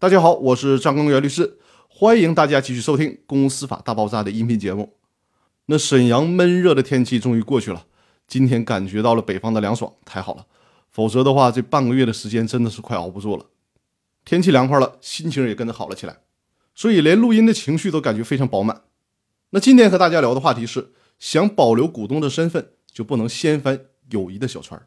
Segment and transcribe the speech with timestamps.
[0.00, 4.94] 大家好，我是张根源律师，欢迎大家继续收听《公司法大爆炸》的音频节目。
[5.66, 7.84] 那沈阳闷热的天气终于过去了，
[8.28, 10.46] 今天感觉到了北方的凉爽，太好了。
[10.88, 13.46] 否则的话，这半个月的时间真的是快熬不住了。
[14.24, 16.18] 天气凉快了，心情也跟着好了起来，
[16.76, 18.82] 所以连录音的情绪都感觉非常饱满。
[19.50, 24.80] 那今天和大家聊的话题是：想保留股东的身份，就不能掀翻友谊的小船。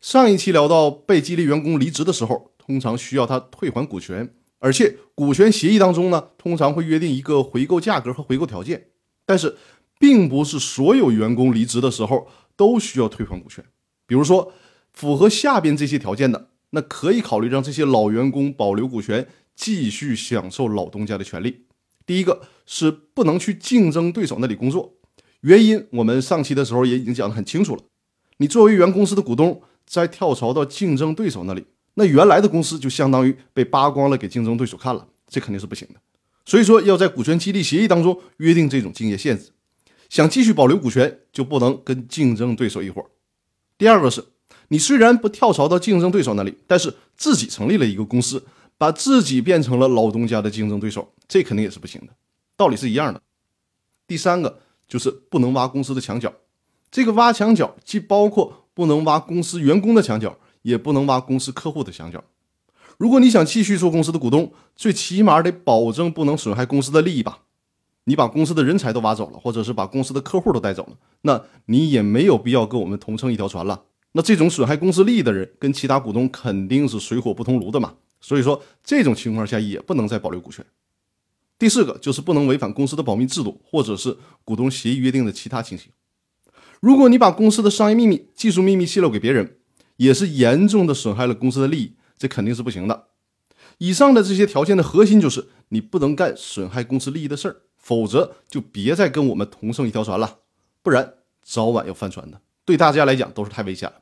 [0.00, 8.88] 上一期聊到被激励员工离职的时候，通常需要他退还股权，而且股权协议当中呢，通常会约定一个回购价格和回购条件。
[9.24, 9.56] 但是，
[9.98, 13.64] 并不是所有员工离职的时候都需要退还股权。
[14.06, 14.52] 比如说，
[14.92, 19.26] 符合下边这些条件的，那可以考虑让这些老员工保留股权，
[19.56, 21.64] 继续享受老东家的权利。
[22.04, 24.92] 第一个是不能去竞争对手那里工作，
[25.40, 27.82] 原因我们上期的时候也已经讲得很清楚了。
[28.36, 29.62] 你作为原公司的股东。
[29.90, 31.64] 再跳槽到竞争对手那里，
[31.98, 36.00] 那原来的公司就相当于被扒光了给竞争对手看了，这肯定是不行的。
[36.44, 39.50] 所以说，要在股权激励协议当中约定这种竞业限制。
[40.08, 43.04] 想继续保留股权，就不能跟竞争对手一伙。
[43.76, 44.24] 第二个是，
[44.68, 48.46] 你虽然不跳槽到竞争对手那里，但是自己成立了一个公司，
[48.78, 52.12] 把自己变成了老东家的竞争对手，这肯定也是不行的。
[52.56, 53.20] 道理是一样的。
[54.06, 56.32] 第三个就是不能挖公司的墙角，
[56.92, 58.66] 这个挖墙角既包括。
[58.78, 60.38] 不能挖公司员工的墙角，
[60.68, 62.22] 也不能挖公司客户的墙角。
[62.98, 67.40] 如果你想继续做公司的股东，最起码得保证不能损害公司的利益吧？
[68.04, 73.84] 你把公司的人才都挖走了，或者是把公司的客户都带走了，那你也没有必要跟我们同乘一条船了。
[74.12, 77.94] 那这种损害公司利益的人，跟其他股东肯定是水火不同炉的嘛。
[78.20, 80.64] 所以说，这种情况下也不能再保留股权。
[81.58, 85.92] 第四个就是不能违反公司的保密制度，或者是股东协议约定的其他情形。
[86.80, 89.57] 如果你把公司的商业秘密、技术秘密泄露给别人，
[89.98, 93.04] 也是严重的损害了公司的利益，这肯定是不行的。
[93.76, 100.38] 以上的这些条件的核心就是你不能干损害公司利益的事儿，否则就别再跟我们同乘一条船了，
[100.82, 103.96] 不然早晚要翻船的，对大家来讲都是太危险了。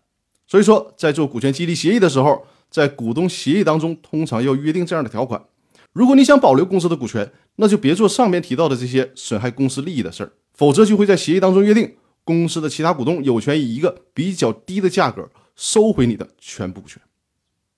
[0.47, 5.45] 所以说，在做股权激励协议的时候，在股东协议当中，通常要约定这样的条款：
[5.93, 11.97] 如果你想保留公司的股权，那就别做上面提到的这些损害公司利益的事儿，否则就会在协议当中约定。
[12.25, 17.03] 公司的其他股东有权以一个比较低的价格收回你的全部股权。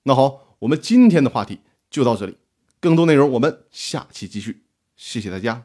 [0.03, 2.37] 那好，我们今天的话题就到这里，
[2.81, 4.65] 更多内容我们下期继续。
[4.97, 5.65] 谢谢大家。